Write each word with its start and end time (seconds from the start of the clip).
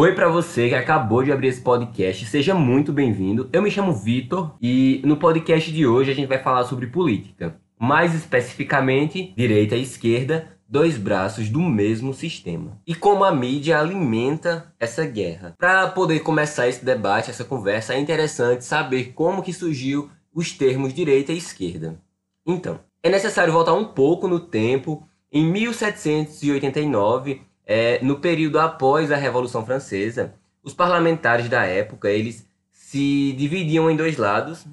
Oi 0.00 0.14
para 0.14 0.28
você 0.28 0.68
que 0.68 0.76
acabou 0.76 1.24
de 1.24 1.32
abrir 1.32 1.48
esse 1.48 1.60
podcast, 1.60 2.24
seja 2.26 2.54
muito 2.54 2.92
bem-vindo. 2.92 3.50
Eu 3.52 3.60
me 3.60 3.68
chamo 3.68 3.92
Vitor 3.92 4.54
e 4.62 5.02
no 5.04 5.16
podcast 5.16 5.72
de 5.72 5.88
hoje 5.88 6.12
a 6.12 6.14
gente 6.14 6.28
vai 6.28 6.38
falar 6.38 6.62
sobre 6.66 6.86
política. 6.86 7.60
Mais 7.76 8.14
especificamente, 8.14 9.34
direita 9.36 9.74
e 9.74 9.82
esquerda, 9.82 10.56
dois 10.68 10.96
braços 10.96 11.48
do 11.48 11.58
mesmo 11.58 12.14
sistema. 12.14 12.80
E 12.86 12.94
como 12.94 13.24
a 13.24 13.32
mídia 13.32 13.80
alimenta 13.80 14.72
essa 14.78 15.04
guerra. 15.04 15.56
Para 15.58 15.88
poder 15.88 16.20
começar 16.20 16.68
esse 16.68 16.84
debate, 16.84 17.30
essa 17.30 17.44
conversa, 17.44 17.94
é 17.94 17.98
interessante 17.98 18.64
saber 18.64 19.14
como 19.14 19.42
que 19.42 19.52
surgiu 19.52 20.08
os 20.32 20.52
termos 20.52 20.94
direita 20.94 21.32
e 21.32 21.38
esquerda. 21.38 22.00
Então, 22.46 22.78
é 23.02 23.10
necessário 23.10 23.52
voltar 23.52 23.74
um 23.74 23.86
pouco 23.86 24.28
no 24.28 24.38
tempo. 24.38 25.02
Em 25.32 25.44
1789, 25.44 27.47
é, 27.70 28.02
no 28.02 28.18
período 28.18 28.58
após 28.58 29.12
a 29.12 29.16
Revolução 29.16 29.64
Francesa, 29.66 30.34
os 30.64 30.72
parlamentares 30.72 31.50
da 31.50 31.66
época 31.66 32.08
eles 32.08 32.46
se 32.72 33.34
dividiam 33.34 33.90
em 33.90 33.96
dois 33.96 34.16
lados. 34.16 34.66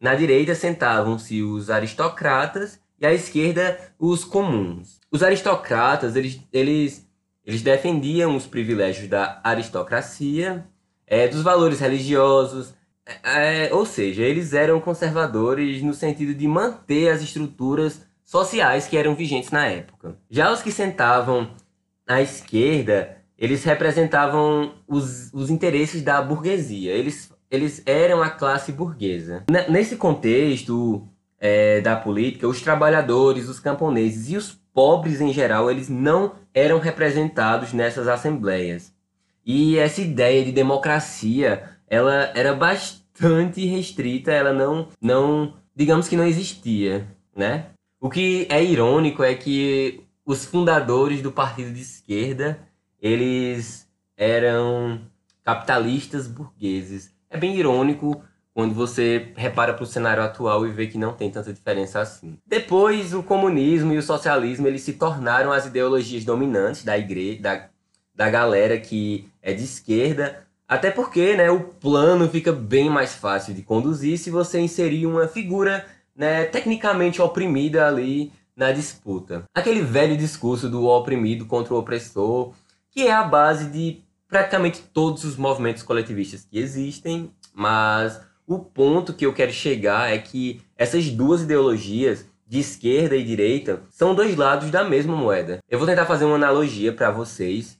Na 0.00 0.16
direita 0.16 0.52
sentavam-se 0.56 1.42
os 1.42 1.70
aristocratas 1.70 2.80
e 3.00 3.06
à 3.06 3.14
esquerda 3.14 3.78
os 4.00 4.24
comuns. 4.24 4.98
Os 5.12 5.22
aristocratas 5.22 6.16
eles, 6.16 6.40
eles, 6.52 7.08
eles 7.46 7.62
defendiam 7.62 8.34
os 8.34 8.48
privilégios 8.48 9.06
da 9.08 9.40
aristocracia, 9.44 10.66
é, 11.06 11.28
dos 11.28 11.42
valores 11.42 11.78
religiosos, 11.78 12.74
é, 13.22 13.72
ou 13.72 13.86
seja, 13.86 14.22
eles 14.22 14.52
eram 14.52 14.80
conservadores 14.80 15.80
no 15.82 15.94
sentido 15.94 16.34
de 16.34 16.48
manter 16.48 17.10
as 17.10 17.22
estruturas 17.22 18.04
sociais 18.24 18.88
que 18.88 18.96
eram 18.96 19.14
vigentes 19.14 19.52
na 19.52 19.66
época. 19.66 20.16
Já 20.28 20.52
os 20.52 20.62
que 20.62 20.72
sentavam 20.72 21.50
à 22.06 22.20
esquerda, 22.20 23.16
eles 23.38 23.64
representavam 23.64 24.74
os, 24.86 25.32
os 25.32 25.50
interesses 25.50 26.02
da 26.02 26.20
burguesia. 26.22 26.92
Eles, 26.92 27.32
eles 27.50 27.82
eram 27.84 28.22
a 28.22 28.30
classe 28.30 28.72
burguesa. 28.72 29.44
N 29.48 29.68
nesse 29.68 29.96
contexto 29.96 31.06
é, 31.40 31.80
da 31.80 31.96
política, 31.96 32.48
os 32.48 32.60
trabalhadores, 32.60 33.48
os 33.48 33.60
camponeses 33.60 34.30
e 34.30 34.36
os 34.36 34.52
pobres 34.72 35.20
em 35.20 35.32
geral, 35.32 35.70
eles 35.70 35.88
não 35.88 36.34
eram 36.52 36.78
representados 36.78 37.72
nessas 37.72 38.08
assembleias. 38.08 38.92
E 39.44 39.78
essa 39.78 40.00
ideia 40.00 40.44
de 40.44 40.52
democracia, 40.52 41.70
ela 41.88 42.32
era 42.34 42.54
bastante 42.54 43.66
restrita, 43.66 44.32
ela 44.32 44.52
não, 44.52 44.88
não 45.00 45.54
digamos 45.76 46.08
que 46.08 46.16
não 46.16 46.26
existia, 46.26 47.06
né? 47.36 47.66
O 48.00 48.08
que 48.08 48.46
é 48.50 48.62
irônico 48.62 49.22
é 49.22 49.34
que 49.34 50.03
os 50.24 50.44
fundadores 50.44 51.20
do 51.20 51.30
partido 51.30 51.72
de 51.72 51.82
esquerda, 51.82 52.58
eles 53.00 53.86
eram 54.16 55.00
capitalistas 55.44 56.26
burgueses. 56.26 57.12
É 57.28 57.36
bem 57.36 57.56
irônico 57.56 58.22
quando 58.54 58.74
você 58.74 59.32
repara 59.36 59.74
para 59.74 59.82
o 59.82 59.86
cenário 59.86 60.22
atual 60.22 60.66
e 60.66 60.70
vê 60.70 60.86
que 60.86 60.96
não 60.96 61.12
tem 61.12 61.30
tanta 61.30 61.52
diferença 61.52 62.00
assim. 62.00 62.38
Depois, 62.46 63.12
o 63.12 63.22
comunismo 63.22 63.92
e 63.92 63.98
o 63.98 64.02
socialismo 64.02 64.66
eles 64.66 64.82
se 64.82 64.94
tornaram 64.94 65.52
as 65.52 65.66
ideologias 65.66 66.24
dominantes 66.24 66.84
da 66.84 66.96
igreja, 66.96 67.42
da, 67.42 67.68
da 68.14 68.30
galera 68.30 68.78
que 68.78 69.28
é 69.42 69.52
de 69.52 69.64
esquerda, 69.64 70.46
até 70.66 70.90
porque 70.90 71.36
né, 71.36 71.50
o 71.50 71.60
plano 71.60 72.28
fica 72.28 72.52
bem 72.52 72.88
mais 72.88 73.14
fácil 73.14 73.52
de 73.52 73.62
conduzir 73.62 74.16
se 74.18 74.30
você 74.30 74.60
inserir 74.60 75.04
uma 75.04 75.26
figura 75.26 75.84
né, 76.16 76.44
tecnicamente 76.44 77.20
oprimida 77.20 77.86
ali 77.86 78.32
na 78.56 78.72
disputa. 78.72 79.44
Aquele 79.54 79.82
velho 79.82 80.16
discurso 80.16 80.68
do 80.68 80.86
oprimido 80.86 81.46
contra 81.46 81.74
o 81.74 81.78
opressor, 81.78 82.52
que 82.90 83.06
é 83.06 83.12
a 83.12 83.22
base 83.22 83.66
de 83.66 84.02
praticamente 84.28 84.82
todos 84.92 85.24
os 85.24 85.36
movimentos 85.36 85.82
coletivistas 85.82 86.44
que 86.44 86.58
existem, 86.58 87.30
mas 87.52 88.20
o 88.46 88.58
ponto 88.58 89.12
que 89.12 89.26
eu 89.26 89.32
quero 89.32 89.52
chegar 89.52 90.12
é 90.12 90.18
que 90.18 90.60
essas 90.76 91.08
duas 91.10 91.42
ideologias, 91.42 92.26
de 92.46 92.58
esquerda 92.58 93.16
e 93.16 93.24
direita, 93.24 93.82
são 93.90 94.14
dois 94.14 94.36
lados 94.36 94.70
da 94.70 94.84
mesma 94.84 95.16
moeda. 95.16 95.60
Eu 95.68 95.78
vou 95.78 95.88
tentar 95.88 96.04
fazer 96.04 96.24
uma 96.24 96.36
analogia 96.36 96.92
para 96.92 97.10
vocês. 97.10 97.78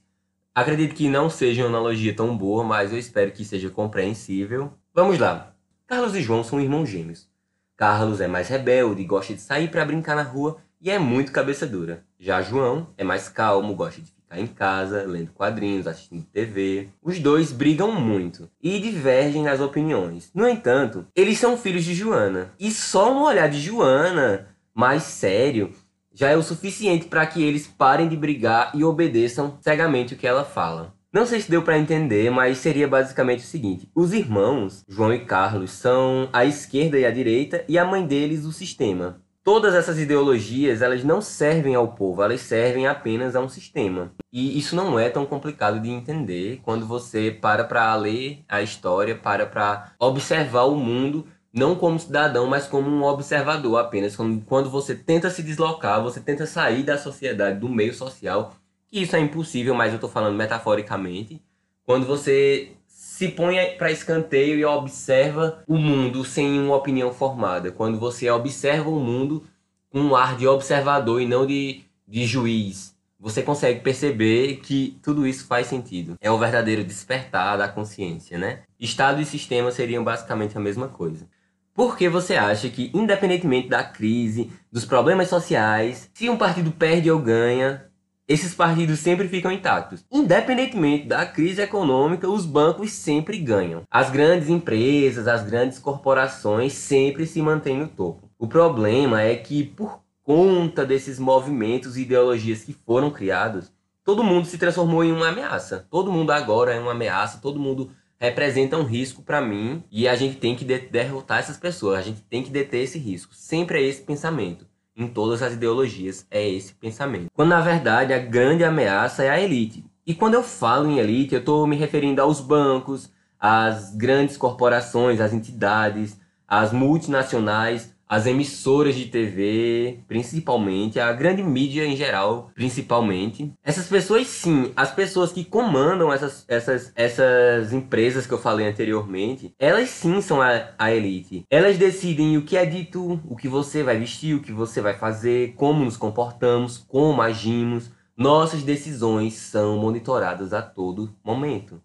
Acredito 0.53 0.95
que 0.95 1.07
não 1.07 1.29
seja 1.29 1.61
uma 1.61 1.77
analogia 1.77 2.15
tão 2.15 2.35
boa, 2.35 2.63
mas 2.63 2.91
eu 2.91 2.97
espero 2.97 3.31
que 3.31 3.45
seja 3.45 3.69
compreensível. 3.69 4.73
Vamos 4.93 5.19
lá. 5.19 5.53
Carlos 5.85 6.15
e 6.15 6.21
João 6.21 6.43
são 6.43 6.59
irmãos 6.59 6.89
gêmeos. 6.89 7.29
Carlos 7.77 8.21
é 8.21 8.27
mais 8.27 8.47
rebelde, 8.47 9.03
gosta 9.03 9.33
de 9.33 9.41
sair 9.41 9.69
para 9.69 9.85
brincar 9.85 10.15
na 10.15 10.23
rua 10.23 10.57
e 10.81 10.89
é 10.89 10.99
muito 10.99 11.31
cabeça 11.31 11.65
dura. 11.65 12.03
Já 12.19 12.41
João 12.41 12.87
é 12.97 13.03
mais 13.03 13.29
calmo, 13.29 13.75
gosta 13.75 14.01
de 14.01 14.07
ficar 14.07 14.39
em 14.39 14.47
casa, 14.47 15.03
lendo 15.03 15.31
quadrinhos, 15.31 15.87
assistindo 15.87 16.25
TV. 16.25 16.89
Os 17.01 17.19
dois 17.19 17.51
brigam 17.51 17.91
muito 17.91 18.49
e 18.61 18.79
divergem 18.79 19.43
nas 19.43 19.59
opiniões. 19.59 20.29
No 20.33 20.47
entanto, 20.47 21.05
eles 21.15 21.37
são 21.37 21.57
filhos 21.57 21.83
de 21.83 21.93
Joana. 21.93 22.53
E 22.59 22.71
só 22.71 23.13
um 23.13 23.23
olhar 23.23 23.49
de 23.49 23.59
Joana, 23.59 24.47
mais 24.73 25.03
sério, 25.03 25.71
já 26.13 26.29
é 26.29 26.37
o 26.37 26.43
suficiente 26.43 27.07
para 27.07 27.25
que 27.25 27.43
eles 27.43 27.67
parem 27.67 28.07
de 28.07 28.15
brigar 28.15 28.71
e 28.73 28.83
obedeçam 28.83 29.57
cegamente 29.61 30.13
o 30.13 30.17
que 30.17 30.27
ela 30.27 30.43
fala. 30.43 30.93
Não 31.11 31.25
sei 31.25 31.39
se 31.39 31.49
deu 31.49 31.61
para 31.61 31.77
entender, 31.79 32.29
mas 32.29 32.57
seria 32.57 32.87
basicamente 32.87 33.39
o 33.39 33.47
seguinte: 33.47 33.89
os 33.95 34.11
irmãos, 34.11 34.83
João 34.87 35.13
e 35.13 35.19
Carlos, 35.19 35.71
são 35.71 36.29
a 36.33 36.43
esquerda 36.43 36.99
e 36.99 37.05
a 37.05 37.11
direita, 37.11 37.63
e 37.69 37.79
a 37.79 37.85
mãe 37.85 38.05
deles, 38.05 38.43
o 38.43 38.51
sistema 38.51 39.23
todas 39.45 39.75
essas 39.75 39.99
ideologias 39.99 40.81
elas 40.81 41.03
não 41.03 41.21
servem 41.21 41.75
ao 41.75 41.89
povo, 41.89 42.23
elas 42.23 42.41
servem 42.41 42.87
apenas 42.87 43.35
a 43.35 43.39
um 43.39 43.47
sistema. 43.47 44.11
E 44.33 44.57
isso 44.57 44.75
não 44.75 44.99
é 44.99 45.07
tão 45.07 45.23
complicado 45.23 45.79
de 45.79 45.89
entender 45.89 46.59
quando 46.63 46.85
você 46.85 47.29
para 47.29 47.63
para 47.63 47.95
ler 47.95 48.43
a 48.49 48.63
história, 48.63 49.15
para 49.15 49.45
para 49.45 49.93
observar 49.99 50.63
o 50.63 50.75
mundo 50.75 51.27
não 51.53 51.75
como 51.75 51.99
cidadão, 51.99 52.47
mas 52.47 52.67
como 52.67 52.89
um 52.89 53.03
observador 53.03 53.79
apenas. 53.79 54.17
Quando 54.45 54.69
você 54.69 54.93
tenta 54.95 55.29
se 55.29 55.41
deslocar, 55.41 56.03
você 56.03 56.19
tenta 56.19 56.45
sair 56.45 56.83
da 56.83 56.97
sociedade, 56.97 57.59
do 57.59 57.69
meio 57.69 57.93
social, 57.93 58.53
que 58.87 58.99
isso 59.01 59.15
é 59.15 59.19
impossível, 59.19 59.73
mas 59.73 59.91
eu 59.91 59.95
estou 59.95 60.09
falando 60.09 60.35
metaforicamente. 60.35 61.41
Quando 61.85 62.05
você 62.05 62.71
se 63.15 63.29
põe 63.29 63.55
para 63.77 63.93
escanteio 63.93 64.59
e 64.59 64.65
observa 64.65 65.63
o 65.65 65.77
mundo 65.77 66.25
sem 66.25 66.59
uma 66.59 66.75
opinião 66.75 67.13
formada. 67.13 67.71
Quando 67.71 67.97
você 67.97 68.29
observa 68.29 68.89
o 68.89 68.99
mundo 68.99 69.45
com 69.89 70.01
um 70.01 70.17
ar 70.17 70.35
de 70.35 70.45
observador 70.45 71.21
e 71.21 71.25
não 71.25 71.47
de, 71.47 71.85
de 72.05 72.25
juiz, 72.25 72.93
você 73.17 73.41
consegue 73.41 73.79
perceber 73.79 74.57
que 74.57 74.99
tudo 75.01 75.25
isso 75.25 75.47
faz 75.47 75.67
sentido. 75.67 76.17
É 76.19 76.29
o 76.29 76.37
verdadeiro 76.37 76.83
despertar 76.83 77.57
da 77.57 77.69
consciência, 77.69 78.37
né? 78.37 78.63
Estado 78.77 79.21
e 79.21 79.25
sistema 79.25 79.71
seriam 79.71 80.03
basicamente 80.03 80.57
a 80.57 80.61
mesma 80.61 80.89
coisa. 80.89 81.25
Por 81.73 81.95
que 81.95 82.09
você 82.09 82.35
acha 82.35 82.67
que, 82.67 82.91
independentemente 82.93 83.69
da 83.69 83.81
crise, 83.81 84.51
dos 84.69 84.83
problemas 84.83 85.29
sociais, 85.29 86.09
se 86.13 86.29
um 86.29 86.35
partido 86.35 86.69
perde 86.69 87.09
ou 87.09 87.19
ganha, 87.19 87.85
esses 88.27 88.55
partidos 88.55 88.99
sempre 88.99 89.27
ficam 89.27 89.51
intactos. 89.51 90.03
Independentemente 90.11 91.05
da 91.05 91.25
crise 91.27 91.61
econômica, 91.61 92.27
os 92.27 92.43
bancos 92.43 92.91
sempre 92.91 93.37
ganham. 93.37 93.83
As 93.89 94.09
grandes 94.09 94.49
empresas, 94.49 95.27
as 95.27 95.43
grandes 95.43 95.77
corporações 95.77 96.73
sempre 96.73 97.27
se 97.27 97.39
mantêm 97.39 97.77
no 97.77 97.87
topo. 97.87 98.27
O 98.39 98.47
problema 98.47 99.21
é 99.21 99.35
que, 99.35 99.63
por 99.63 100.01
conta 100.23 100.83
desses 100.83 101.19
movimentos 101.19 101.97
e 101.97 102.01
ideologias 102.01 102.63
que 102.63 102.73
foram 102.73 103.11
criados, 103.11 103.71
todo 104.03 104.23
mundo 104.23 104.47
se 104.47 104.57
transformou 104.57 105.03
em 105.03 105.11
uma 105.11 105.29
ameaça. 105.29 105.87
Todo 105.91 106.11
mundo 106.11 106.31
agora 106.31 106.73
é 106.73 106.79
uma 106.79 106.93
ameaça, 106.93 107.37
todo 107.39 107.59
mundo 107.59 107.91
representa 108.17 108.75
um 108.75 108.83
risco 108.83 109.21
para 109.21 109.39
mim 109.39 109.83
e 109.91 110.07
a 110.07 110.15
gente 110.15 110.37
tem 110.37 110.55
que 110.55 110.65
derrotar 110.65 111.39
essas 111.39 111.57
pessoas, 111.57 111.99
a 111.99 112.01
gente 112.01 112.21
tem 112.21 112.41
que 112.41 112.49
deter 112.49 112.85
esse 112.85 112.97
risco. 112.97 113.35
Sempre 113.35 113.83
é 113.83 113.87
esse 113.87 114.01
pensamento 114.01 114.65
em 114.95 115.07
todas 115.07 115.41
as 115.41 115.53
ideologias 115.53 116.25
é 116.29 116.47
esse 116.47 116.73
pensamento. 116.73 117.31
Quando 117.33 117.49
na 117.49 117.61
verdade 117.61 118.13
a 118.13 118.19
grande 118.19 118.63
ameaça 118.63 119.23
é 119.23 119.29
a 119.29 119.39
elite. 119.39 119.85
E 120.05 120.13
quando 120.13 120.35
eu 120.35 120.43
falo 120.43 120.89
em 120.89 120.99
elite, 120.99 121.33
eu 121.33 121.39
estou 121.39 121.65
me 121.65 121.75
referindo 121.75 122.21
aos 122.21 122.39
bancos, 122.39 123.11
às 123.39 123.95
grandes 123.95 124.37
corporações, 124.37 125.19
às 125.19 125.33
entidades, 125.33 126.19
às 126.47 126.71
multinacionais 126.71 127.94
as 128.07 128.25
emissoras 128.25 128.95
de 128.95 129.05
TV, 129.05 129.99
principalmente, 130.07 130.99
a 130.99 131.11
grande 131.11 131.43
mídia 131.43 131.85
em 131.85 131.95
geral, 131.95 132.51
principalmente. 132.53 133.51
Essas 133.63 133.87
pessoas, 133.87 134.27
sim, 134.27 134.71
as 134.75 134.91
pessoas 134.91 135.31
que 135.31 135.43
comandam 135.43 136.13
essas, 136.13 136.45
essas, 136.47 136.91
essas 136.95 137.73
empresas 137.73 138.27
que 138.27 138.33
eu 138.33 138.37
falei 138.37 138.67
anteriormente, 138.67 139.53
elas 139.57 139.89
sim 139.89 140.21
são 140.21 140.41
a, 140.41 140.69
a 140.77 140.93
elite. 140.93 141.45
Elas 141.49 141.77
decidem 141.77 142.37
o 142.37 142.43
que 142.43 142.55
é 142.55 142.65
dito, 142.65 143.19
o 143.25 143.35
que 143.35 143.47
você 143.47 143.81
vai 143.81 143.97
vestir, 143.97 144.35
o 144.35 144.41
que 144.41 144.51
você 144.51 144.81
vai 144.81 144.93
fazer, 144.97 145.53
como 145.55 145.83
nos 145.83 145.97
comportamos, 145.97 146.77
como 146.77 147.21
agimos. 147.21 147.91
Nossas 148.15 148.63
decisões 148.63 149.33
são 149.33 149.77
monitoradas 149.77 150.53
a 150.53 150.61
todo 150.61 151.13
momento 151.23 151.81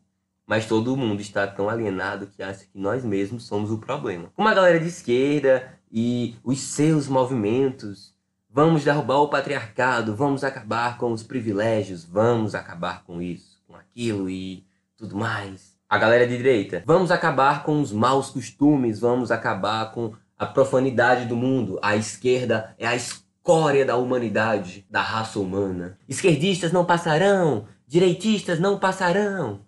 mas 0.51 0.67
todo 0.67 0.97
mundo 0.97 1.21
está 1.21 1.47
tão 1.47 1.69
alienado 1.69 2.27
que 2.27 2.43
acha 2.43 2.65
que 2.65 2.77
nós 2.77 3.05
mesmos 3.05 3.45
somos 3.47 3.71
o 3.71 3.79
problema. 3.79 4.33
Como 4.35 4.49
a 4.49 4.53
galera 4.53 4.81
de 4.81 4.89
esquerda 4.89 5.79
e 5.91 6.37
os 6.45 6.61
seus 6.61 7.09
movimentos. 7.09 8.15
Vamos 8.49 8.85
derrubar 8.85 9.19
o 9.19 9.29
patriarcado, 9.29 10.15
vamos 10.15 10.43
acabar 10.43 10.99
com 10.99 11.13
os 11.13 11.23
privilégios, 11.23 12.05
vamos 12.05 12.55
acabar 12.55 13.05
com 13.05 13.23
isso, 13.23 13.63
com 13.67 13.77
aquilo 13.77 14.29
e 14.29 14.65
tudo 14.97 15.17
mais. 15.17 15.79
A 15.89 15.99
galera 15.99 16.27
de 16.27 16.37
direita, 16.37 16.83
vamos 16.87 17.11
acabar 17.11 17.65
com 17.65 17.81
os 17.81 17.93
maus 17.93 18.31
costumes, 18.31 19.01
vamos 19.01 19.31
acabar 19.31 19.93
com 19.93 20.13
a 20.39 20.47
profanidade 20.47 21.27
do 21.27 21.37
mundo. 21.37 21.79
A 21.83 21.97
esquerda 21.97 22.75
é 22.79 22.87
a 22.87 22.97
escória 22.97 23.85
da 23.85 23.97
humanidade, 23.97 24.87
da 24.91 25.03
raça 25.03 25.39
humana. 25.39 25.99
Esquerdistas 26.09 26.73
não 26.73 26.85
passarão, 26.85 27.67
direitistas 27.87 28.59
não 28.59 28.79
passarão. 28.79 29.61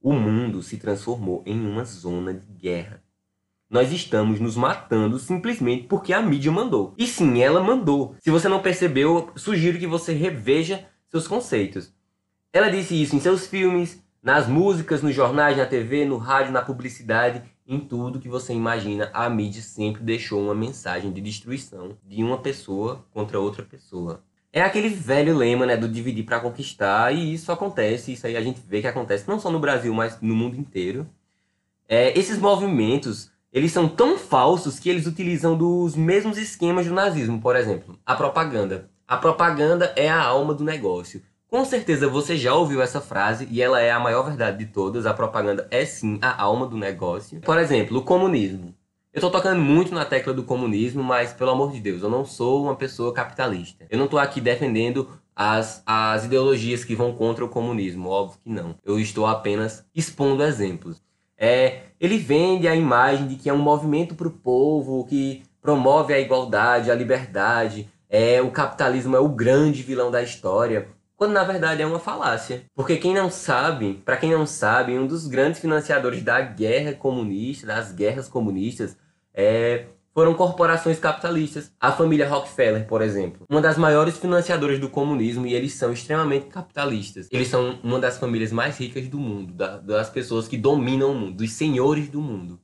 O 0.00 0.12
mundo 0.12 0.62
se 0.62 0.76
transformou 0.76 1.42
em 1.46 1.60
uma 1.60 1.84
zona 1.84 2.34
de 2.34 2.46
guerra. 2.52 3.02
Nós 3.70 3.92
estamos 3.92 4.40
nos 4.40 4.56
matando 4.56 5.18
simplesmente 5.18 5.86
porque 5.86 6.12
a 6.12 6.22
mídia 6.22 6.50
mandou. 6.50 6.94
E 6.96 7.06
sim, 7.06 7.42
ela 7.42 7.62
mandou. 7.62 8.14
Se 8.20 8.30
você 8.30 8.48
não 8.48 8.62
percebeu, 8.62 9.30
sugiro 9.36 9.78
que 9.78 9.86
você 9.86 10.12
reveja 10.12 10.86
seus 11.10 11.28
conceitos. 11.28 11.92
Ela 12.52 12.70
disse 12.70 13.00
isso 13.00 13.14
em 13.14 13.20
seus 13.20 13.46
filmes, 13.46 14.02
nas 14.22 14.48
músicas, 14.48 15.02
nos 15.02 15.14
jornais, 15.14 15.56
na 15.56 15.66
TV, 15.66 16.04
no 16.04 16.16
rádio, 16.16 16.52
na 16.52 16.62
publicidade 16.62 17.42
em 17.68 17.78
tudo 17.78 18.18
que 18.18 18.30
você 18.30 18.54
imagina, 18.54 19.10
a 19.12 19.28
mídia 19.28 19.60
sempre 19.60 20.02
deixou 20.02 20.42
uma 20.42 20.54
mensagem 20.54 21.12
de 21.12 21.20
destruição 21.20 21.98
de 22.02 22.24
uma 22.24 22.38
pessoa 22.38 23.04
contra 23.12 23.38
outra 23.38 23.62
pessoa. 23.62 24.24
É 24.50 24.62
aquele 24.62 24.88
velho 24.88 25.36
lema, 25.36 25.66
né, 25.66 25.76
do 25.76 25.86
dividir 25.86 26.24
para 26.24 26.40
conquistar, 26.40 27.14
e 27.14 27.34
isso 27.34 27.52
acontece, 27.52 28.14
isso 28.14 28.26
aí 28.26 28.38
a 28.38 28.40
gente 28.40 28.62
vê 28.66 28.80
que 28.80 28.86
acontece 28.86 29.28
não 29.28 29.38
só 29.38 29.50
no 29.50 29.60
Brasil, 29.60 29.92
mas 29.92 30.18
no 30.22 30.34
mundo 30.34 30.56
inteiro. 30.56 31.06
É, 31.86 32.18
esses 32.18 32.38
movimentos, 32.38 33.30
eles 33.52 33.72
são 33.72 33.88
tão 33.88 34.18
falsos 34.18 34.78
que 34.78 34.90
eles 34.90 35.06
utilizam 35.06 35.56
dos 35.56 35.96
mesmos 35.96 36.36
esquemas 36.36 36.86
do 36.86 36.94
nazismo, 36.94 37.40
por 37.40 37.56
exemplo, 37.56 37.98
a 38.04 38.14
propaganda. 38.14 38.90
A 39.06 39.16
propaganda 39.16 39.92
é 39.96 40.08
a 40.08 40.22
alma 40.22 40.52
do 40.52 40.62
negócio. 40.62 41.22
Com 41.48 41.64
certeza 41.64 42.06
você 42.06 42.36
já 42.36 42.54
ouviu 42.54 42.82
essa 42.82 43.00
frase 43.00 43.48
e 43.50 43.62
ela 43.62 43.80
é 43.80 43.90
a 43.90 43.98
maior 43.98 44.22
verdade 44.22 44.58
de 44.58 44.66
todas. 44.66 45.06
A 45.06 45.14
propaganda 45.14 45.66
é 45.70 45.82
sim 45.86 46.18
a 46.20 46.42
alma 46.42 46.66
do 46.66 46.76
negócio. 46.76 47.40
Por 47.40 47.58
exemplo, 47.58 47.98
o 47.98 48.02
comunismo. 48.02 48.74
Eu 49.14 49.22
tô 49.22 49.30
tocando 49.30 49.60
muito 49.60 49.94
na 49.94 50.04
tecla 50.04 50.34
do 50.34 50.44
comunismo, 50.44 51.02
mas 51.02 51.32
pelo 51.32 51.50
amor 51.50 51.72
de 51.72 51.80
Deus, 51.80 52.02
eu 52.02 52.10
não 52.10 52.26
sou 52.26 52.62
uma 52.62 52.76
pessoa 52.76 53.14
capitalista. 53.14 53.86
Eu 53.88 53.98
não 53.98 54.06
tô 54.06 54.18
aqui 54.18 54.42
defendendo 54.42 55.08
as, 55.34 55.82
as 55.86 56.26
ideologias 56.26 56.84
que 56.84 56.94
vão 56.94 57.14
contra 57.14 57.44
o 57.44 57.48
comunismo, 57.48 58.10
óbvio 58.10 58.40
que 58.44 58.50
não. 58.50 58.74
Eu 58.84 59.00
estou 59.00 59.24
apenas 59.26 59.86
expondo 59.94 60.42
exemplos. 60.42 61.02
É, 61.38 61.82
ele 62.00 62.18
vende 62.18 62.66
a 62.66 62.74
imagem 62.74 63.28
de 63.28 63.36
que 63.36 63.48
é 63.48 63.52
um 63.52 63.58
movimento 63.58 64.14
para 64.14 64.28
o 64.28 64.32
povo 64.32 65.04
que 65.04 65.42
promove 65.62 66.12
a 66.12 66.18
igualdade, 66.18 66.90
a 66.90 66.94
liberdade. 66.94 67.88
É, 68.10 68.42
o 68.42 68.50
capitalismo 68.50 69.14
é 69.14 69.20
o 69.20 69.28
grande 69.28 69.82
vilão 69.82 70.10
da 70.10 70.22
história 70.22 70.88
quando 71.18 71.32
na 71.32 71.42
verdade 71.42 71.82
é 71.82 71.86
uma 71.86 71.98
falácia. 71.98 72.62
Porque 72.74 72.96
quem 72.96 73.12
não 73.12 73.28
sabe, 73.28 74.00
para 74.04 74.16
quem 74.16 74.30
não 74.30 74.46
sabe, 74.46 74.96
um 74.96 75.06
dos 75.06 75.26
grandes 75.26 75.60
financiadores 75.60 76.22
da 76.22 76.40
guerra 76.40 76.92
comunista, 76.94 77.66
das 77.66 77.90
guerras 77.90 78.28
comunistas, 78.28 78.96
é, 79.34 79.86
foram 80.18 80.34
corporações 80.34 80.98
capitalistas. 80.98 81.72
A 81.78 81.92
família 81.92 82.28
Rockefeller, 82.28 82.84
por 82.88 83.02
exemplo, 83.02 83.46
uma 83.48 83.60
das 83.60 83.78
maiores 83.78 84.18
financiadoras 84.18 84.80
do 84.80 84.88
comunismo 84.88 85.46
e 85.46 85.54
eles 85.54 85.74
são 85.74 85.92
extremamente 85.92 86.46
capitalistas. 86.46 87.28
Eles 87.30 87.46
são 87.46 87.78
uma 87.84 88.00
das 88.00 88.18
famílias 88.18 88.50
mais 88.50 88.76
ricas 88.76 89.06
do 89.06 89.16
mundo, 89.16 89.52
da, 89.52 89.76
das 89.76 90.10
pessoas 90.10 90.48
que 90.48 90.56
dominam 90.56 91.12
o 91.12 91.14
mundo, 91.14 91.36
dos 91.36 91.52
senhores 91.52 92.08
do 92.08 92.20
mundo. 92.20 92.58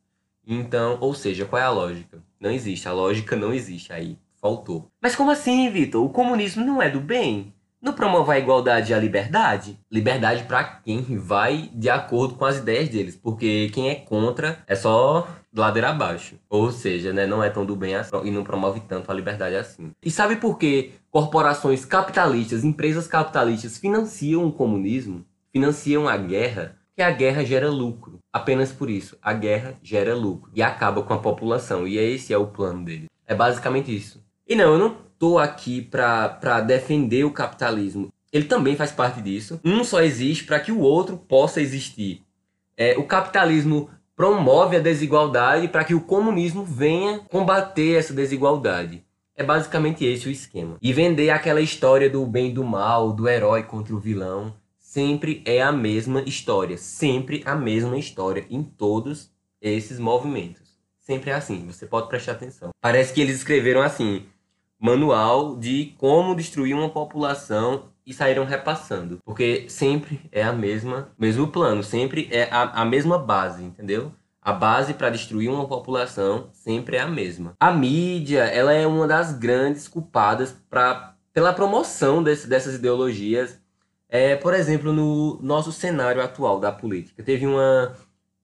Então, 0.45 0.99
ou 1.01 1.15
seja, 1.15 1.45
qual 1.45 1.63
é 1.63 1.65
a 1.65 1.71
lógica? 1.71 2.21
Não 2.41 2.51
existe, 2.51 2.89
a 2.89 2.93
lógica 2.93 3.37
não 3.37 3.55
existe 3.55 3.93
aí, 3.93 4.19
faltou. 4.41 4.91
Mas 5.01 5.15
como 5.15 5.31
assim, 5.31 5.71
Vitor? 5.71 6.05
O 6.05 6.11
comunismo 6.11 6.67
não 6.67 6.83
é 6.83 6.91
do 6.91 6.99
bem? 6.99 7.55
Não 7.85 7.93
promove 7.93 8.33
a 8.33 8.39
igualdade 8.39 8.93
e 8.93 8.95
a 8.95 8.99
liberdade? 8.99 9.79
Liberdade 9.93 10.45
para 10.45 10.65
quem 10.65 11.03
vai 11.19 11.69
de 11.71 11.91
acordo 11.91 12.35
com 12.35 12.47
as 12.47 12.57
ideias 12.57 12.89
deles, 12.89 13.15
porque 13.15 13.69
quem 13.75 13.91
é 13.91 13.95
contra 13.95 14.65
é 14.67 14.75
só 14.75 15.29
ladeira 15.55 15.91
abaixo. 15.91 16.37
Ou 16.49 16.73
seja, 16.73 17.13
né, 17.13 17.27
não 17.27 17.45
é 17.45 17.51
tão 17.51 17.67
do 17.67 17.77
bem 17.77 17.95
assim 17.95 18.17
e 18.25 18.31
não 18.31 18.43
promove 18.43 18.81
tanto 18.81 19.11
a 19.11 19.15
liberdade 19.15 19.55
assim. 19.57 19.91
E 20.03 20.11
sabe 20.11 20.37
por 20.37 20.57
que 20.57 20.93
corporações 21.11 21.85
capitalistas, 21.85 22.65
empresas 22.65 23.07
capitalistas 23.07 23.77
financiam 23.77 24.47
o 24.47 24.53
comunismo? 24.53 25.23
Financiam 25.53 26.09
a 26.09 26.17
guerra? 26.17 26.79
Que 26.97 27.03
a 27.03 27.11
guerra 27.11 27.45
gera 27.45 27.69
lucro. 27.69 28.19
Apenas 28.33 28.73
por 28.73 28.89
isso, 28.89 29.19
a 29.21 29.35
guerra 29.35 29.75
gera 29.83 30.15
lucro 30.15 30.51
e 30.55 30.63
acaba 30.63 31.03
com 31.03 31.13
a 31.13 31.19
população. 31.19 31.87
E 31.87 31.99
esse 31.99 32.33
é 32.33 32.39
o 32.39 32.47
plano 32.47 32.83
dele. 32.83 33.11
É 33.27 33.35
basicamente 33.35 33.95
isso. 33.95 34.25
E 34.49 34.55
não, 34.55 34.73
eu 34.73 34.79
não 34.79 34.97
tô 35.25 35.39
aqui 35.39 35.81
para 35.81 36.61
defender 36.61 37.25
o 37.25 37.31
capitalismo. 37.31 38.13
Ele 38.31 38.45
também 38.45 38.77
faz 38.77 38.93
parte 38.93 39.23
disso. 39.23 39.59
Um 39.65 39.83
só 39.83 40.03
existe 40.03 40.45
para 40.45 40.61
que 40.61 40.71
o 40.71 40.81
outro 40.81 41.17
possa 41.17 41.63
existir. 41.63 42.23
É, 42.77 42.99
o 42.99 43.05
capitalismo 43.05 43.89
promove 44.15 44.77
a 44.77 44.81
desigualdade 44.81 45.69
para 45.69 45.83
que 45.83 45.95
o 45.95 46.03
comunismo 46.03 46.63
venha 46.63 47.21
combater 47.31 47.99
essa 47.99 48.13
desigualdade. 48.13 49.03
É 49.35 49.43
basicamente 49.43 50.05
esse 50.05 50.29
o 50.29 50.31
esquema. 50.31 50.77
E 50.83 50.93
vender 50.93 51.31
aquela 51.31 51.63
história 51.63 52.11
do 52.11 52.27
bem 52.27 52.51
e 52.51 52.53
do 52.53 52.63
mal, 52.63 53.11
do 53.11 53.27
herói 53.27 53.63
contra 53.63 53.95
o 53.95 53.99
vilão, 53.99 54.53
sempre 54.79 55.43
é 55.47 55.63
a 55.63 55.73
mesma 55.73 56.21
história. 56.21 56.77
Sempre 56.77 57.43
a 57.47 57.55
mesma 57.55 57.97
história 57.97 58.45
em 58.51 58.63
todos 58.63 59.31
esses 59.59 59.99
movimentos. 59.99 60.65
Sempre 61.01 61.31
é 61.31 61.35
assim, 61.35 61.67
você 61.67 61.87
pode 61.87 62.09
prestar 62.09 62.33
atenção. 62.33 62.73
Parece 62.79 63.15
que 63.15 63.23
eles 63.23 63.37
escreveram 63.37 63.81
assim: 63.81 64.27
manual 64.85 65.57
de 65.57 65.95
como 65.97 66.37
destruir 66.37 66.75
uma 66.75 66.91
população 66.91 67.85
e 68.05 68.13
saíram 68.13 68.45
repassando. 68.45 69.19
Porque 69.25 69.65
sempre 69.67 70.21
é 70.31 70.43
a 70.43 70.53
mesma, 70.53 71.09
mesmo 71.19 71.49
plano, 71.49 71.83
sempre 71.83 72.29
é 72.31 72.51
a, 72.51 72.83
a 72.83 72.85
mesma 72.85 73.19
base, 73.19 73.65
entendeu? 73.65 74.13
A 74.43 74.53
base 74.53 74.93
para 74.93 75.09
destruir 75.09 75.49
uma 75.49 75.67
população 75.67 76.51
sempre 76.53 76.99
é 76.99 77.01
a 77.01 77.07
mesma. 77.07 77.55
A 77.59 77.73
mídia, 77.73 78.43
ela 78.43 78.75
é 78.75 78.87
uma 78.87 79.07
das 79.07 79.33
grandes 79.33 79.89
culpadas 79.89 80.55
pra, 80.69 81.17
pela 81.33 81.55
promoção 81.55 82.23
desse, 82.23 82.47
dessas 82.47 82.75
ideologias. 82.75 83.59
É, 84.07 84.37
por 84.37 84.53
exemplo, 84.53 84.93
no 84.93 85.41
nosso 85.41 85.73
cenário 85.73 86.23
atual 86.23 86.61
da 86.61 86.71
política, 86.71 87.23
teve 87.23 87.47
uma, 87.47 87.95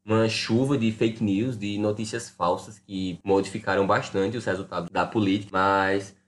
uma 0.03 0.27
chuva 0.27 0.79
de 0.79 0.91
fake 0.91 1.23
news, 1.23 1.59
de 1.59 1.77
notícias 1.77 2.31
falsas 2.31 2.79
que 2.79 3.21
modificaram 3.23 3.87
bastante 3.87 4.39
os 4.39 4.47
resultados 4.47 4.89
da 4.91 5.05
política, 5.05 5.51
mas 5.53 6.19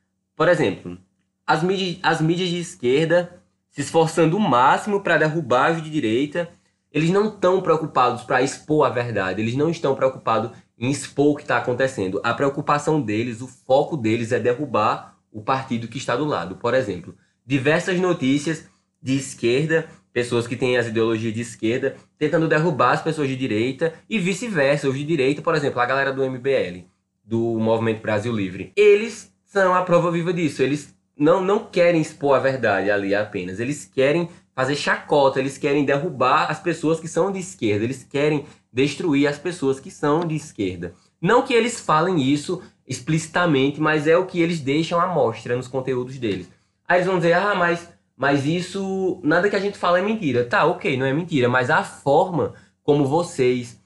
por 0.43 0.49
exemplo, 0.49 0.99
as 1.47 1.63
mídias, 1.63 1.99
as 2.03 2.21
mídias 2.21 2.49
de 2.49 2.59
esquerda 2.59 3.41
se 3.71 3.81
esforçando 3.81 4.37
o 4.37 4.41
máximo 4.41 5.01
para 5.01 5.17
derrubar 5.17 5.71
os 5.71 5.81
de 5.81 5.89
direita, 5.89 6.51
eles 6.91 7.11
não 7.11 7.29
estão 7.29 7.61
preocupados 7.61 8.25
para 8.25 8.43
expor 8.43 8.85
a 8.85 8.91
verdade, 8.91 9.41
eles 9.41 9.55
não 9.55 9.71
estão 9.71 9.95
preocupados 9.95 10.51
em 10.77 10.91
expor 10.91 11.29
o 11.29 11.37
que 11.37 11.43
está 11.43 11.59
acontecendo. 11.59 12.21
A 12.25 12.35
preocupação 12.35 13.01
deles, 13.01 13.41
o 13.41 13.47
foco 13.47 13.97
deles 13.97 14.33
é 14.33 14.41
derrubar 14.41 15.17
o 15.31 15.43
partido 15.43 15.87
que 15.87 15.97
está 15.97 16.17
do 16.17 16.25
lado. 16.25 16.57
Por 16.57 16.75
exemplo, 16.75 17.15
diversas 17.47 18.01
notícias 18.01 18.69
de 19.01 19.15
esquerda, 19.15 19.89
pessoas 20.13 20.49
que 20.49 20.57
têm 20.57 20.77
as 20.77 20.89
ideologias 20.89 21.33
de 21.33 21.41
esquerda, 21.41 21.95
tentando 22.19 22.49
derrubar 22.49 22.95
as 22.95 23.01
pessoas 23.01 23.29
de 23.29 23.37
direita 23.37 23.95
e 24.11 24.19
vice-versa. 24.19 24.89
Os 24.89 24.99
de 24.99 25.05
direita, 25.05 25.41
por 25.41 25.55
exemplo, 25.55 25.81
a 25.81 25.87
galera 25.87 26.13
do 26.13 26.29
MBL, 26.29 26.85
do 27.23 27.61
Movimento 27.61 28.03
Brasil 28.03 28.35
Livre, 28.35 28.73
eles 28.75 29.32
são 29.53 29.75
a 29.75 29.83
prova 29.83 30.11
viva 30.11 30.33
disso. 30.33 30.63
Eles 30.63 30.95
não, 31.15 31.43
não 31.43 31.59
querem 31.67 32.01
expor 32.01 32.35
a 32.35 32.41
verdade 32.41 32.91
ali 32.91 33.15
apenas. 33.15 33.61
Eles 33.61 33.85
querem 33.85 34.31
fazer 34.55 34.75
chacota, 34.75 35.39
eles 35.39 35.59
querem 35.59 35.85
derrubar 35.85 36.51
as 36.51 36.59
pessoas 36.59 36.99
que 36.99 37.07
são 37.07 37.31
de 37.31 37.39
esquerda, 37.39 37.85
eles 37.85 38.03
querem 38.03 38.47
destruir 38.73 39.27
as 39.27 39.39
pessoas 39.39 39.79
que 39.79 39.91
são 39.91 40.21
de 40.21 40.35
esquerda. 40.35 40.95
Não 41.21 41.43
que 41.43 41.53
eles 41.53 41.81
falem 41.81 42.23
isso 42.23 42.63
explicitamente, 42.87 43.81
mas 43.81 44.07
é 44.07 44.17
o 44.17 44.27
que 44.27 44.41
eles 44.41 44.61
deixam 44.61 44.99
à 44.99 45.07
mostra 45.07 45.55
nos 45.55 45.69
conteúdos 45.69 46.19
deles. 46.19 46.51
Aí 46.89 46.99
eles 46.99 47.07
vão 47.07 47.17
dizer, 47.17 47.35
ah, 47.35 47.55
mas, 47.55 47.89
mas 48.17 48.47
isso, 48.47 49.21
nada 49.23 49.49
que 49.49 49.57
a 49.57 49.61
gente 49.61 49.77
fala 49.77 49.99
é 49.99 50.03
mentira. 50.03 50.45
Tá, 50.45 50.65
ok, 50.65 50.97
não 50.97 51.07
é 51.07 51.13
mentira, 51.13 51.49
mas 51.49 51.69
a 51.71 51.85
forma 51.85 52.55
como 52.83 53.07
vocês, 53.07 53.79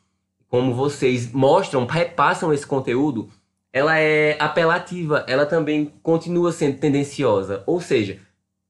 como 0.49 0.73
vocês 0.73 1.30
mostram, 1.32 1.87
repassam 1.87 2.52
esse 2.52 2.66
conteúdo, 2.66 3.28
ela 3.76 3.99
é 3.99 4.38
apelativa, 4.40 5.23
ela 5.28 5.45
também 5.45 5.92
continua 6.02 6.50
sendo 6.50 6.78
tendenciosa. 6.78 7.62
Ou 7.66 7.78
seja, 7.78 8.18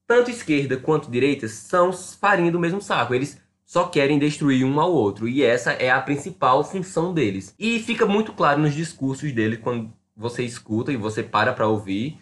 tanto 0.05 0.29
esquerda 0.29 0.75
quanto 0.75 1.09
direita 1.09 1.47
são 1.47 1.93
farinha 1.93 2.51
do 2.51 2.59
mesmo 2.59 2.81
saco. 2.81 3.15
Eles 3.15 3.41
só 3.63 3.85
querem 3.85 4.19
destruir 4.19 4.65
um 4.65 4.81
ao 4.81 4.91
outro. 4.91 5.25
E 5.25 5.41
essa 5.41 5.71
é 5.71 5.89
a 5.89 6.01
principal 6.01 6.61
função 6.61 7.13
deles. 7.13 7.55
E 7.57 7.79
fica 7.79 8.05
muito 8.05 8.33
claro 8.33 8.59
nos 8.59 8.73
discursos 8.73 9.31
deles 9.31 9.59
quando 9.63 9.93
você 10.13 10.43
escuta 10.43 10.91
e 10.91 10.97
você 10.97 11.23
para 11.23 11.53
para 11.53 11.69
ouvir 11.69 12.19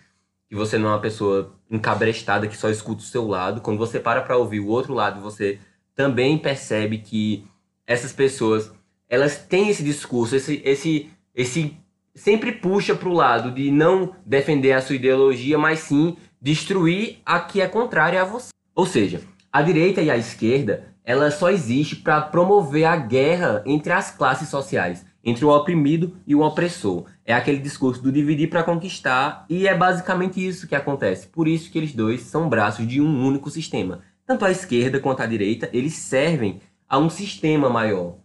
que 0.48 0.54
você 0.54 0.78
não 0.78 0.90
é 0.90 0.92
uma 0.92 1.02
pessoa 1.02 1.56
encabrestada 1.72 2.48
que 2.48 2.56
só 2.56 2.70
escuta 2.70 3.02
o 3.02 3.06
seu 3.06 3.28
lado. 3.28 3.62
Quando 3.62 3.80
você 3.80 4.00
para 4.00 4.22
para 4.22 4.38
ouvir 4.38 4.60
o 4.60 4.68
outro 4.68 4.94
lado, 4.94 5.22
você 5.22 5.58
também 5.96 6.38
percebe 6.38 7.00
que 7.00 7.48
essas 7.88 8.14
pessoas 8.14 8.72
elas 9.10 9.40
têm 9.40 9.70
esse 9.70 9.82
discurso, 9.82 10.36
esse, 10.36 10.62
esse, 10.64 11.10
esse 11.34 11.76
sempre 12.16 12.54
puxa 12.54 12.96
para 12.96 13.10
o 13.10 13.14
lado 13.14 13.52
de 13.52 13.70
não 13.70 14.16
defender 14.26 14.72
a 14.72 14.82
sua 14.82 14.96
ideologia, 14.96 15.58
mas 15.58 15.80
sim 15.80 16.16
destruir 16.42 17.18
a 17.26 17.40
que 17.40 17.62
é 17.62 17.68
contrária 17.68 18.22
a 18.22 18.26
você. 18.26 18.50
Ou 18.74 18.86
seja, 18.86 19.22
a 19.52 19.62
direita 19.62 20.02
e 20.02 20.10
a 20.10 20.18
esquerda, 20.18 20.96
ela 21.04 21.30
só 21.30 21.50
existe 21.50 21.98
para 21.98 22.22
promover 22.22 22.86
a 22.86 22.96
guerra 22.96 23.62
entre 23.66 23.92
as 23.92 24.12
classes 24.12 24.50
sociais, 24.50 25.06
entre 25.24 25.44
o 25.44 25.50
oprimido 25.50 26.16
e 26.26 26.34
o 26.34 26.42
opressor. 26.42 27.06
É 27.26 27.34
aquele 27.34 27.60
discurso 27.60 28.02
do 28.02 28.12
dividir 28.12 28.50
para 28.50 28.64
conquistar 28.64 29.46
e 29.50 29.68
é 29.68 29.76
basicamente 29.76 30.46
isso 30.46 30.68
que 30.68 30.76
acontece. 30.76 31.28
Por 31.28 31.48
isso 31.48 31.72
que 31.72 31.78
eles 31.78 31.94
dois 31.94 32.22
são 32.22 32.48
braços 32.48 32.88
de 32.88 33.02
um 33.02 33.26
único 33.26 33.50
sistema. 33.50 34.02
Tanto 34.26 34.46
a 34.46 34.52
esquerda 34.52 35.00
quanto 35.00 35.22
a 35.22 35.28
direita, 35.28 35.70
eles 35.72 35.94
servem 35.94 36.60
a 36.88 36.98
um 36.98 37.10
sistema 37.10 37.70
maior 37.70 38.18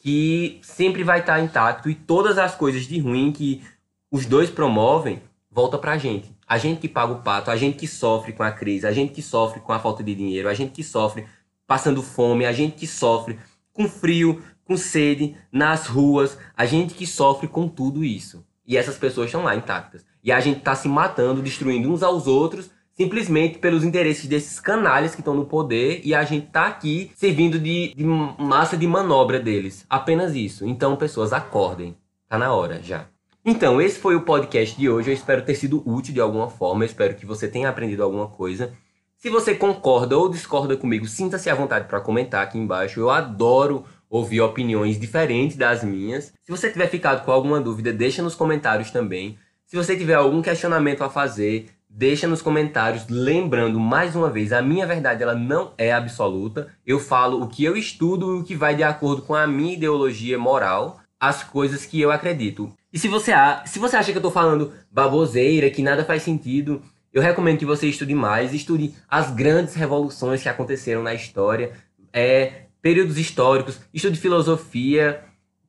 que 0.00 0.58
sempre 0.62 1.04
vai 1.04 1.20
estar 1.20 1.38
intacto 1.40 1.88
e 1.88 1.94
todas 1.94 2.38
as 2.38 2.54
coisas 2.54 2.84
de 2.84 2.98
ruim 2.98 3.30
que 3.30 3.62
os 4.10 4.26
dois 4.26 4.50
promovem 4.50 5.22
volta 5.50 5.78
pra 5.78 5.98
gente. 5.98 6.34
A 6.48 6.58
gente 6.58 6.80
que 6.80 6.88
paga 6.88 7.12
o 7.12 7.22
pato, 7.22 7.50
a 7.50 7.56
gente 7.56 7.76
que 7.76 7.86
sofre 7.86 8.32
com 8.32 8.42
a 8.42 8.50
crise, 8.50 8.86
a 8.86 8.92
gente 8.92 9.12
que 9.12 9.22
sofre 9.22 9.60
com 9.60 9.72
a 9.72 9.78
falta 9.78 10.02
de 10.02 10.14
dinheiro, 10.14 10.48
a 10.48 10.54
gente 10.54 10.72
que 10.72 10.82
sofre 10.82 11.26
passando 11.66 12.02
fome, 12.02 12.46
a 12.46 12.52
gente 12.52 12.76
que 12.76 12.86
sofre 12.86 13.38
com 13.72 13.86
frio, 13.88 14.42
com 14.64 14.76
sede, 14.76 15.36
nas 15.52 15.86
ruas, 15.86 16.36
a 16.56 16.64
gente 16.64 16.94
que 16.94 17.06
sofre 17.06 17.46
com 17.46 17.68
tudo 17.68 18.02
isso. 18.02 18.44
E 18.66 18.76
essas 18.76 18.96
pessoas 18.96 19.26
estão 19.26 19.44
lá 19.44 19.54
intactas. 19.54 20.04
E 20.24 20.32
a 20.32 20.40
gente 20.40 20.58
está 20.58 20.74
se 20.74 20.88
matando, 20.88 21.42
destruindo 21.42 21.92
uns 21.92 22.02
aos 22.02 22.26
outros, 22.26 22.70
simplesmente 23.00 23.58
pelos 23.58 23.82
interesses 23.82 24.26
desses 24.26 24.60
canalhas 24.60 25.14
que 25.14 25.22
estão 25.22 25.32
no 25.32 25.46
poder 25.46 26.02
e 26.04 26.14
a 26.14 26.22
gente 26.22 26.48
está 26.48 26.66
aqui 26.66 27.10
servindo 27.16 27.58
de, 27.58 27.94
de 27.94 28.04
massa 28.04 28.76
de 28.76 28.86
manobra 28.86 29.40
deles. 29.40 29.86
Apenas 29.88 30.34
isso. 30.34 30.66
Então, 30.66 30.94
pessoas, 30.96 31.32
acordem. 31.32 31.96
Tá 32.28 32.36
na 32.36 32.52
hora 32.52 32.82
já. 32.82 33.06
Então, 33.42 33.80
esse 33.80 33.98
foi 33.98 34.16
o 34.16 34.20
podcast 34.20 34.78
de 34.78 34.90
hoje. 34.90 35.08
Eu 35.08 35.14
espero 35.14 35.40
ter 35.40 35.54
sido 35.54 35.82
útil 35.90 36.12
de 36.12 36.20
alguma 36.20 36.50
forma. 36.50 36.84
Eu 36.84 36.88
espero 36.88 37.14
que 37.14 37.24
você 37.24 37.48
tenha 37.48 37.70
aprendido 37.70 38.02
alguma 38.02 38.26
coisa. 38.26 38.70
Se 39.16 39.30
você 39.30 39.54
concorda 39.54 40.18
ou 40.18 40.28
discorda 40.28 40.76
comigo, 40.76 41.06
sinta-se 41.06 41.48
à 41.48 41.54
vontade 41.54 41.88
para 41.88 42.02
comentar 42.02 42.42
aqui 42.42 42.58
embaixo. 42.58 43.00
Eu 43.00 43.08
adoro 43.08 43.82
ouvir 44.10 44.42
opiniões 44.42 45.00
diferentes 45.00 45.56
das 45.56 45.82
minhas. 45.82 46.34
Se 46.42 46.52
você 46.52 46.70
tiver 46.70 46.88
ficado 46.88 47.24
com 47.24 47.32
alguma 47.32 47.62
dúvida, 47.62 47.94
deixa 47.94 48.22
nos 48.22 48.34
comentários 48.34 48.90
também. 48.90 49.38
Se 49.64 49.74
você 49.74 49.96
tiver 49.96 50.16
algum 50.16 50.42
questionamento 50.42 51.02
a 51.02 51.08
fazer, 51.08 51.79
deixa 51.90 52.28
nos 52.28 52.40
comentários. 52.40 53.06
Lembrando 53.08 53.80
mais 53.80 54.14
uma 54.14 54.30
vez, 54.30 54.52
a 54.52 54.62
minha 54.62 54.86
verdade 54.86 55.22
ela 55.22 55.34
não 55.34 55.72
é 55.76 55.92
absoluta. 55.92 56.68
Eu 56.86 57.00
falo 57.00 57.42
o 57.42 57.48
que 57.48 57.64
eu 57.64 57.76
estudo 57.76 58.36
e 58.36 58.40
o 58.40 58.44
que 58.44 58.54
vai 58.54 58.76
de 58.76 58.84
acordo 58.84 59.22
com 59.22 59.34
a 59.34 59.46
minha 59.46 59.74
ideologia 59.74 60.38
moral, 60.38 61.00
as 61.18 61.42
coisas 61.42 61.84
que 61.84 62.00
eu 62.00 62.10
acredito. 62.10 62.72
E 62.92 62.98
se 62.98 63.08
você, 63.08 63.32
se 63.66 63.78
você 63.78 63.96
acha 63.96 64.12
que 64.12 64.18
eu 64.18 64.22
tô 64.22 64.30
falando 64.30 64.72
baboseira, 64.90 65.70
que 65.70 65.82
nada 65.82 66.04
faz 66.04 66.22
sentido, 66.22 66.80
eu 67.12 67.20
recomendo 67.20 67.58
que 67.58 67.66
você 67.66 67.88
estude 67.88 68.14
mais, 68.14 68.54
estude 68.54 68.94
as 69.08 69.30
grandes 69.30 69.74
revoluções 69.74 70.42
que 70.42 70.48
aconteceram 70.48 71.02
na 71.02 71.12
história, 71.12 71.72
é, 72.12 72.62
períodos 72.80 73.18
históricos, 73.18 73.80
estude 73.92 74.18
filosofia, 74.18 75.22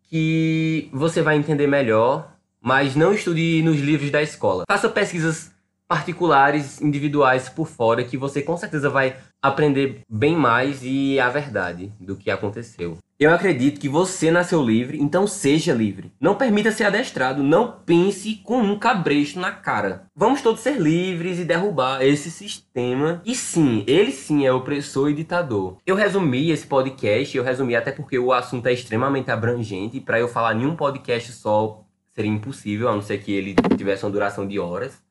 que 0.10 0.90
você 0.92 1.22
vai 1.22 1.38
entender 1.38 1.68
melhor, 1.68 2.36
mas 2.62 2.96
não 2.96 3.13
estude 3.13 3.62
nos 3.63 3.80
livros 3.80 4.12
da 4.12 4.22
escola. 4.22 4.66
Faça 4.68 4.90
pesquisas 4.90 5.51
particulares, 5.92 6.82
individuais 6.82 7.50
por 7.50 7.68
fora, 7.68 8.06
que 8.06 8.16
você 8.16 8.42
com 8.42 8.56
certeza 8.56 8.90
vai 8.90 9.18
aprender 9.42 10.04
bem 10.10 10.38
mais 10.38 10.80
e 10.82 11.20
a 11.20 11.28
verdade 11.28 11.92
do 12.00 12.16
que 12.16 12.32
aconteceu. 12.32 12.98
Eu 13.20 13.34
acredito 13.34 13.78
que 13.78 13.90
você 13.90 14.32
nasceu 14.32 14.64
livre, 14.64 14.98
então 15.02 15.28
seja 15.28 15.74
livre. 15.74 16.14
Não 16.18 16.36
permita 16.36 16.72
ser 16.72 16.86
adestrado, 16.86 17.44
não 17.44 17.74
pense 17.86 18.36
com 18.38 18.62
um 18.62 18.80
cabresto 18.80 19.38
na 19.38 19.52
cara. 19.52 20.06
Vamos 20.16 20.42
todos 20.42 20.62
ser 20.62 20.80
livres 20.80 21.38
e 21.40 21.44
derrubar 21.44 22.02
esse 22.02 22.32
sistema. 22.32 23.22
E 23.26 23.36
sim, 23.36 23.84
ele 23.86 24.14
sim 24.14 24.46
é 24.46 24.54
opressor 24.54 25.10
e 25.10 25.14
ditador. 25.14 25.76
Eu 25.86 25.98
resumi 25.98 26.52
esse 26.52 26.66
podcast, 26.66 27.36
eu 27.36 27.44
resumi 27.44 27.76
até 27.76 27.92
porque 27.92 28.18
o 28.18 28.32
assunto 28.32 28.66
é 28.68 28.72
extremamente 28.72 29.30
abrangente 29.30 30.00
para 30.00 30.22
eu 30.22 30.30
falar 30.30 30.56
em 30.56 30.66
um 30.66 30.74
podcast 30.74 31.34
só 31.34 31.84
seria 32.14 32.32
impossível, 32.32 32.88
a 32.88 32.94
não 32.94 33.02
ser 33.02 33.18
que 33.18 33.34
ele 33.34 33.56
tivesse 33.78 34.06
uma 34.06 34.12
duração 34.12 34.48
de 34.48 34.58
horas. 34.58 35.02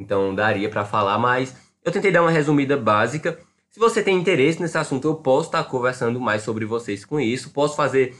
Então 0.00 0.34
daria 0.34 0.68
para 0.70 0.84
falar, 0.84 1.18
mas 1.18 1.54
eu 1.84 1.92
tentei 1.92 2.10
dar 2.10 2.22
uma 2.22 2.30
resumida 2.30 2.76
básica. 2.76 3.38
Se 3.68 3.78
você 3.78 4.02
tem 4.02 4.18
interesse 4.18 4.60
nesse 4.60 4.78
assunto, 4.78 5.06
eu 5.06 5.14
posso 5.14 5.48
estar 5.48 5.62
conversando 5.64 6.18
mais 6.18 6.42
sobre 6.42 6.64
vocês 6.64 7.04
com 7.04 7.20
isso. 7.20 7.50
Posso 7.50 7.76
fazer 7.76 8.16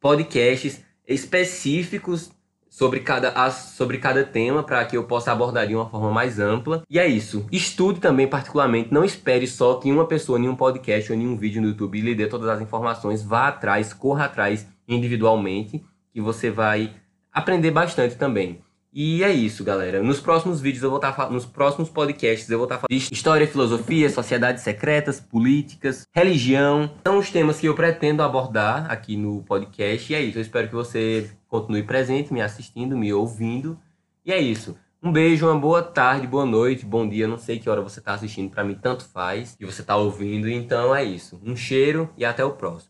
podcasts 0.00 0.80
específicos 1.06 2.30
sobre 2.70 3.00
cada, 3.00 3.50
sobre 3.50 3.98
cada 3.98 4.22
tema 4.24 4.62
para 4.62 4.84
que 4.84 4.96
eu 4.96 5.04
possa 5.04 5.32
abordar 5.32 5.66
de 5.66 5.74
uma 5.74 5.90
forma 5.90 6.10
mais 6.10 6.38
ampla. 6.38 6.84
E 6.88 6.98
é 6.98 7.06
isso. 7.06 7.44
Estude 7.50 7.98
também 7.98 8.28
particularmente. 8.28 8.94
Não 8.94 9.04
espere 9.04 9.46
só 9.46 9.74
que 9.74 9.90
uma 9.90 10.06
pessoa 10.06 10.38
em 10.38 10.48
um 10.48 10.54
podcast 10.54 11.12
ou 11.12 11.18
em 11.18 11.26
um 11.26 11.36
vídeo 11.36 11.60
no 11.60 11.68
YouTube 11.68 12.00
lhe 12.00 12.14
dê 12.14 12.28
todas 12.28 12.48
as 12.48 12.60
informações. 12.60 13.22
Vá 13.22 13.48
atrás, 13.48 13.92
corra 13.92 14.26
atrás 14.26 14.66
individualmente, 14.86 15.84
que 16.12 16.20
você 16.20 16.50
vai 16.50 16.94
aprender 17.32 17.72
bastante 17.72 18.14
também. 18.14 18.60
E 18.92 19.22
é 19.22 19.30
isso, 19.30 19.62
galera. 19.62 20.02
Nos 20.02 20.20
próximos 20.20 20.60
vídeos 20.60 20.82
eu 20.82 20.90
vou 20.90 20.98
estar 20.98 21.12
tá 21.12 21.30
nos 21.30 21.46
próximos 21.46 21.88
podcasts 21.88 22.50
eu 22.50 22.58
vou 22.58 22.64
estar 22.64 22.76
tá 22.76 22.80
falando 22.80 23.00
de 23.00 23.14
história, 23.14 23.46
filosofia, 23.46 24.10
sociedades 24.10 24.64
secretas, 24.64 25.20
políticas, 25.20 26.06
religião. 26.12 26.90
São 27.06 27.18
os 27.18 27.30
temas 27.30 27.60
que 27.60 27.66
eu 27.66 27.74
pretendo 27.74 28.22
abordar 28.22 28.90
aqui 28.90 29.16
no 29.16 29.44
podcast. 29.44 30.12
E 30.12 30.16
é 30.16 30.20
isso. 30.20 30.38
Eu 30.38 30.42
espero 30.42 30.68
que 30.68 30.74
você 30.74 31.30
continue 31.46 31.84
presente, 31.84 32.32
me 32.32 32.42
assistindo, 32.42 32.96
me 32.96 33.12
ouvindo. 33.12 33.78
E 34.26 34.32
é 34.32 34.40
isso. 34.40 34.76
Um 35.00 35.12
beijo, 35.12 35.46
uma 35.46 35.58
boa 35.58 35.82
tarde, 35.82 36.26
boa 36.26 36.44
noite, 36.44 36.84
bom 36.84 37.08
dia. 37.08 37.28
Não 37.28 37.38
sei 37.38 37.60
que 37.60 37.70
hora 37.70 37.80
você 37.80 38.00
está 38.00 38.14
assistindo, 38.14 38.50
para 38.50 38.64
mim 38.64 38.74
tanto 38.74 39.04
faz. 39.04 39.56
E 39.60 39.64
você 39.64 39.82
está 39.82 39.96
ouvindo. 39.96 40.48
Então 40.48 40.94
é 40.94 41.04
isso. 41.04 41.40
Um 41.44 41.54
cheiro 41.54 42.10
e 42.18 42.24
até 42.24 42.44
o 42.44 42.50
próximo. 42.50 42.89